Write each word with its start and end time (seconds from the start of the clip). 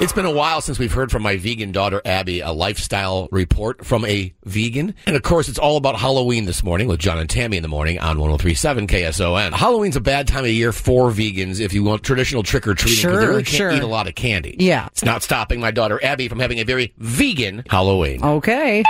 It's 0.00 0.12
been 0.14 0.24
a 0.24 0.30
while 0.32 0.62
since 0.62 0.78
we've 0.78 0.92
heard 0.92 1.10
from 1.12 1.22
my 1.22 1.36
vegan 1.36 1.70
daughter, 1.70 2.00
Abby, 2.06 2.40
a 2.40 2.50
lifestyle 2.50 3.28
report 3.30 3.84
from 3.84 4.06
a 4.06 4.32
vegan. 4.46 4.94
And 5.04 5.16
of 5.16 5.22
course, 5.22 5.50
it's 5.50 5.58
all 5.58 5.76
about 5.76 5.96
Halloween 5.96 6.46
this 6.46 6.64
morning 6.64 6.88
with 6.88 6.98
John 6.98 7.18
and 7.18 7.28
Tammy 7.28 7.58
in 7.58 7.62
the 7.62 7.68
morning 7.68 7.98
on 7.98 8.18
1037 8.18 8.86
KSON. 8.86 9.52
Halloween's 9.52 9.94
a 9.94 10.00
bad 10.00 10.26
time 10.26 10.44
of 10.44 10.50
year 10.50 10.72
for 10.72 11.10
vegans 11.10 11.60
if 11.60 11.74
you 11.74 11.84
want 11.84 12.02
traditional 12.02 12.42
trick 12.42 12.66
or 12.66 12.74
treating 12.74 13.02
because 13.02 13.18
they 13.18 13.22
Sure, 13.22 13.28
really 13.32 13.42
can't 13.42 13.56
sure. 13.56 13.70
eat 13.72 13.82
a 13.82 13.86
lot 13.86 14.08
of 14.08 14.14
candy. 14.14 14.56
Yeah. 14.58 14.86
It's 14.86 15.04
not 15.04 15.22
stopping 15.22 15.60
my 15.60 15.70
daughter, 15.70 16.02
Abby, 16.02 16.26
from 16.28 16.40
having 16.40 16.58
a 16.58 16.64
very 16.64 16.94
vegan 16.96 17.62
Halloween. 17.68 18.24
Okay. 18.24 18.82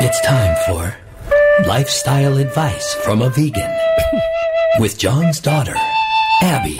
It's 0.00 0.20
time 0.22 0.56
for 0.66 0.96
lifestyle 1.68 2.38
advice 2.38 2.94
from 3.04 3.20
a 3.20 3.28
vegan 3.28 3.70
with 4.80 4.96
John's 4.98 5.40
daughter, 5.40 5.74
Abby. 6.40 6.78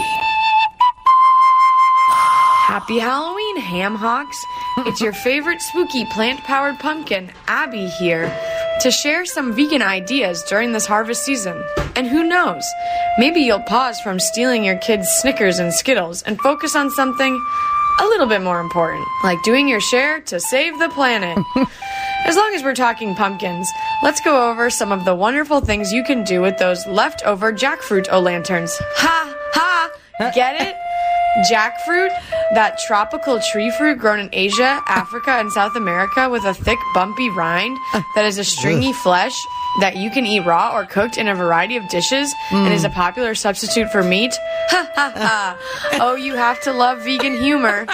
Happy 2.79 2.97
Halloween, 2.97 3.57
ham 3.57 3.93
hocks. 3.93 4.41
It's 4.87 5.01
your 5.01 5.11
favorite 5.11 5.61
spooky 5.61 6.05
plant 6.05 6.39
powered 6.45 6.79
pumpkin, 6.79 7.29
Abby, 7.45 7.87
here 7.87 8.33
to 8.79 8.89
share 8.89 9.25
some 9.25 9.51
vegan 9.51 9.81
ideas 9.81 10.41
during 10.43 10.71
this 10.71 10.85
harvest 10.85 11.25
season. 11.25 11.61
And 11.97 12.07
who 12.07 12.23
knows, 12.23 12.63
maybe 13.17 13.41
you'll 13.41 13.59
pause 13.63 13.99
from 13.99 14.17
stealing 14.17 14.63
your 14.63 14.77
kids' 14.77 15.09
Snickers 15.19 15.59
and 15.59 15.73
Skittles 15.73 16.21
and 16.21 16.39
focus 16.39 16.73
on 16.73 16.89
something 16.91 17.45
a 17.99 18.05
little 18.05 18.27
bit 18.27 18.41
more 18.41 18.61
important, 18.61 19.05
like 19.25 19.43
doing 19.43 19.67
your 19.67 19.81
share 19.81 20.21
to 20.21 20.39
save 20.39 20.79
the 20.79 20.87
planet. 20.87 21.37
As 22.23 22.37
long 22.37 22.53
as 22.55 22.63
we're 22.63 22.75
talking 22.75 23.13
pumpkins, 23.13 23.69
let's 24.03 24.21
go 24.21 24.49
over 24.49 24.69
some 24.69 24.93
of 24.93 25.03
the 25.03 25.15
wonderful 25.15 25.59
things 25.59 25.91
you 25.91 26.05
can 26.05 26.23
do 26.23 26.39
with 26.39 26.57
those 26.59 26.87
leftover 26.87 27.51
jackfruit 27.51 28.07
o 28.09 28.21
lanterns. 28.21 28.73
Ha 28.95 29.35
ha! 29.53 29.91
Get 30.33 30.61
it? 30.61 30.75
Jackfruit, 31.51 32.09
that 32.53 32.79
tropical 32.87 33.39
tree 33.51 33.71
fruit 33.77 33.97
grown 33.97 34.19
in 34.19 34.29
Asia, 34.33 34.81
Africa, 34.87 35.31
and 35.31 35.51
South 35.51 35.75
America 35.75 36.29
with 36.29 36.43
a 36.43 36.53
thick, 36.53 36.79
bumpy 36.93 37.29
rind 37.29 37.77
that 38.15 38.25
is 38.25 38.37
a 38.37 38.43
stringy 38.43 38.93
flesh 38.93 39.33
that 39.79 39.95
you 39.95 40.09
can 40.09 40.25
eat 40.25 40.45
raw 40.45 40.75
or 40.75 40.85
cooked 40.85 41.17
in 41.17 41.27
a 41.27 41.35
variety 41.35 41.77
of 41.77 41.87
dishes 41.89 42.33
and 42.51 42.73
is 42.73 42.83
a 42.83 42.89
mm. 42.89 42.93
popular 42.93 43.35
substitute 43.35 43.89
for 43.91 44.03
meat. 44.03 44.33
Ha 44.69 44.87
ha 44.93 45.11
ha! 45.15 45.97
Oh, 45.99 46.15
you 46.15 46.35
have 46.35 46.61
to 46.61 46.71
love 46.71 46.99
vegan 46.99 47.41
humor. 47.41 47.85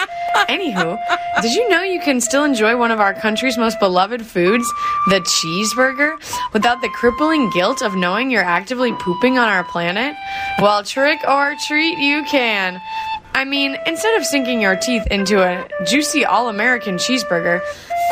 Anywho, 0.50 1.00
did 1.42 1.54
you 1.54 1.70
know 1.70 1.84
you 1.84 2.02
can 2.02 2.20
still 2.20 2.44
enjoy 2.44 2.76
one 2.76 2.92
of 2.92 3.00
our 3.00 3.14
country's 3.14 3.58
most 3.58 3.80
beloved 3.80 4.26
foods, 4.26 4.68
the 5.08 5.22
cheeseburger, 5.22 6.18
without 6.52 6.82
the 6.82 6.90
crippling 6.90 7.50
guilt 7.52 7.82
of 7.82 7.96
knowing 7.96 8.30
you're 8.30 8.44
actively 8.44 8.92
pooping 8.94 9.38
on 9.38 9.48
our 9.48 9.64
planet? 9.64 10.18
Well, 10.60 10.84
trick 10.84 11.20
or 11.28 11.56
treat, 11.66 11.98
you 11.98 12.24
can. 12.26 12.82
I 13.36 13.44
mean, 13.44 13.78
instead 13.86 14.16
of 14.18 14.26
sinking 14.26 14.62
your 14.62 14.78
teeth 14.78 15.06
into 15.12 15.44
a 15.44 15.68
juicy 15.86 16.24
all 16.24 16.48
American 16.48 16.96
cheeseburger, 16.96 17.60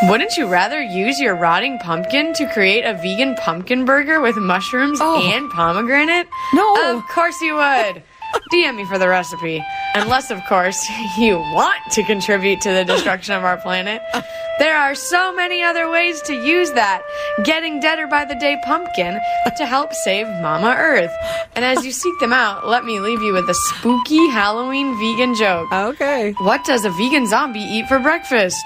wouldn't 0.04 0.36
you 0.36 0.48
rather 0.48 0.82
use 0.82 1.18
your 1.18 1.34
rotting 1.34 1.80
pumpkin 1.80 2.34
to 2.34 2.46
create 2.52 2.84
a 2.84 2.94
vegan 2.94 3.36
pumpkin 3.36 3.86
burger 3.86 4.20
with 4.20 4.36
mushrooms 4.36 5.00
oh. 5.02 5.22
and 5.24 5.50
pomegranate? 5.52 6.28
No. 6.54 6.98
Of 6.98 7.08
course 7.08 7.40
you 7.40 7.56
would. 7.56 8.04
DM 8.52 8.76
me 8.76 8.86
for 8.86 8.98
the 8.98 9.08
recipe. 9.08 9.64
Unless, 9.96 10.30
of 10.30 10.44
course, 10.46 10.86
you 11.18 11.38
want 11.38 11.80
to 11.92 12.04
contribute 12.04 12.60
to 12.62 12.72
the 12.72 12.84
destruction 12.84 13.34
of 13.34 13.46
our 13.46 13.58
planet. 13.58 14.02
There 14.60 14.78
are 14.78 14.94
so 14.94 15.34
many 15.34 15.64
other 15.64 15.90
ways 15.90 16.22
to 16.24 16.34
use 16.34 16.72
that 16.74 17.02
getting 17.44 17.80
deader 17.80 18.06
by 18.06 18.24
the 18.24 18.36
day 18.36 18.58
pumpkin 18.64 19.20
to 19.58 19.66
help 19.66 19.92
save 19.94 20.28
Mama 20.42 20.76
Earth. 20.78 21.12
And 21.56 21.66
as 21.66 21.84
you 21.84 21.92
seek 21.92 22.20
them 22.20 22.32
out, 22.34 22.68
let 22.68 22.86
me 22.86 23.00
leave 23.00 23.22
you 23.22 23.34
with 23.34 23.50
a 23.50 23.56
spooky 23.56 24.30
Halloween 24.30 24.98
vegan 25.00 25.34
joke. 25.36 25.72
Okay. 25.72 26.34
What 26.40 26.64
does 26.66 26.86
a 26.86 26.92
vegan 26.92 27.28
zombie 27.28 27.62
eat 27.62 27.88
for 27.88 27.98
breakfast? 27.98 28.64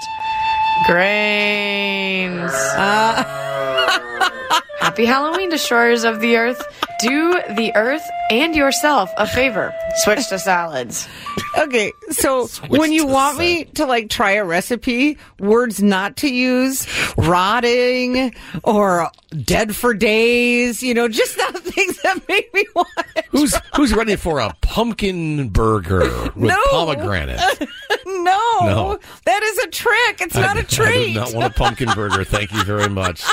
Grains. 0.86 2.52
Uh, 2.52 3.24
Happy 4.80 5.06
Halloween, 5.06 5.48
destroyers 5.48 6.04
of 6.04 6.20
the 6.20 6.36
earth. 6.36 6.62
Do 7.00 7.40
the 7.54 7.72
earth 7.76 8.02
and 8.30 8.56
yourself 8.56 9.10
a 9.16 9.26
favor. 9.26 9.72
Switch 9.98 10.28
to 10.28 10.38
salads. 10.38 11.08
Okay. 11.56 11.92
So 12.10 12.46
when 12.68 12.92
you 12.92 13.06
to 13.06 13.12
want 13.12 13.38
me 13.38 13.64
to 13.64 13.86
like 13.86 14.10
try 14.10 14.32
a 14.32 14.44
recipe, 14.44 15.18
words 15.40 15.82
not 15.82 16.18
to 16.18 16.32
use, 16.32 16.86
rotting 17.16 18.32
or 18.62 19.10
dead 19.44 19.74
for 19.74 19.92
days, 19.94 20.82
you 20.82 20.94
know, 20.94 21.08
just 21.08 21.36
the 21.52 21.58
things 21.60 22.00
that 22.02 22.20
make 22.28 22.52
me 22.54 22.64
want 22.76 22.88
it. 23.16 23.24
Who's 23.30 23.56
who's 23.74 23.92
ready 23.92 24.14
for 24.14 24.38
a 24.38 24.54
pumpkin 24.60 25.48
burger 25.48 26.02
with 26.36 26.36
No. 26.36 26.56
pomegranate? 26.70 27.40
No, 28.06 28.58
No. 28.62 28.98
that 29.24 29.42
is 29.42 29.58
a 29.58 29.68
trick. 29.68 30.20
It's 30.20 30.34
not 30.34 30.56
a 30.58 30.62
treat. 30.62 30.88
I 30.88 31.06
do 31.06 31.14
not 31.14 31.34
want 31.34 31.52
a 31.52 31.58
pumpkin 31.58 31.88
burger. 31.94 32.24
Thank 32.24 32.52
you 32.52 32.62
very 32.64 32.88
much. 32.88 33.24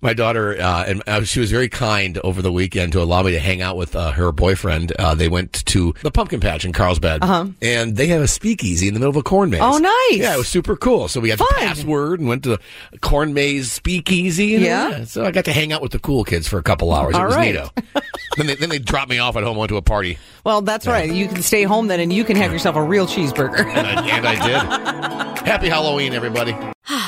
My 0.00 0.14
daughter, 0.14 0.60
uh, 0.60 0.84
and 0.86 1.02
uh, 1.08 1.24
she 1.24 1.40
was 1.40 1.50
very 1.50 1.68
kind 1.68 2.18
over 2.22 2.40
the 2.40 2.52
weekend 2.52 2.92
to 2.92 3.02
allow 3.02 3.22
me 3.22 3.32
to 3.32 3.40
hang 3.40 3.60
out 3.60 3.76
with 3.76 3.96
uh, 3.96 4.12
her 4.12 4.30
boyfriend. 4.30 4.92
Uh, 4.92 5.16
they 5.16 5.28
went 5.28 5.52
to 5.66 5.92
the 6.02 6.12
pumpkin 6.12 6.38
patch 6.38 6.64
in 6.64 6.72
Carlsbad, 6.72 7.24
and 7.60 7.96
they 7.96 8.06
have 8.06 8.22
a 8.22 8.28
speakeasy 8.28 8.86
in 8.86 8.94
the 8.94 9.00
middle 9.00 9.10
of 9.10 9.16
a 9.16 9.22
corn 9.24 9.50
maze. 9.50 9.60
Uh-huh. 9.60 9.74
Oh, 9.74 9.78
nice. 9.78 10.20
Yeah, 10.20 10.34
it 10.34 10.38
was 10.38 10.46
super 10.46 10.76
cool. 10.76 11.08
So 11.08 11.18
we 11.18 11.30
had 11.30 11.40
the 11.40 11.44
Fun. 11.50 11.58
password 11.58 12.20
and 12.20 12.28
went 12.28 12.44
to 12.44 12.50
the 12.50 12.98
corn 13.00 13.34
maze 13.34 13.72
speakeasy. 13.72 14.54
And, 14.54 14.64
Yeah. 14.64 15.04
So 15.04 15.24
I 15.24 15.32
got 15.32 15.46
to 15.46 15.52
hang 15.52 15.72
out 15.72 15.82
with 15.82 15.92
the 15.92 15.98
cool 15.98 16.22
kids 16.22 16.46
for 16.46 16.58
a 16.58 16.62
couple 16.62 16.92
hours. 16.92 17.16
it 17.16 17.20
was 17.20 17.34
right. 17.34 17.54
neato. 17.54 18.02
then 18.36 18.46
they 18.46 18.54
then 18.54 18.68
they 18.68 18.78
dropped 18.78 19.10
me 19.10 19.18
off 19.18 19.36
at 19.36 19.42
home, 19.42 19.56
went 19.56 19.70
to 19.70 19.76
a 19.76 19.82
party, 19.82 20.18
well, 20.48 20.62
that's 20.62 20.86
right. 20.86 21.12
You 21.12 21.28
can 21.28 21.42
stay 21.42 21.64
home 21.64 21.88
then, 21.88 22.00
and 22.00 22.10
you 22.10 22.24
can 22.24 22.34
have 22.36 22.52
yourself 22.52 22.74
a 22.74 22.82
real 22.82 23.06
cheeseburger. 23.06 23.66
and 23.66 23.86
I, 23.86 24.16
and 24.16 24.26
I 24.26 24.46
did. 24.46 25.46
Happy 25.46 25.68
Halloween, 25.68 26.14
everybody. 26.14 26.56